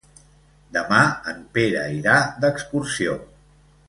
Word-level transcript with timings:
Demà 0.77 1.01
en 1.33 1.43
Pere 1.57 1.83
irà 1.97 2.15
d'excursió. 2.47 3.15